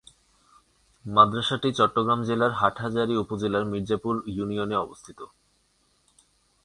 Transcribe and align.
মাদ্রাসাটি 1.05 1.69
চট্টগ্রাম 1.73 2.19
জেলার 2.23 2.51
হাটহাজারী 2.51 3.13
উপজেলার 3.17 3.63
মির্জাপুর 3.65 4.15
ইউনিয়নে 4.27 4.75
অবস্থিত। 4.75 5.19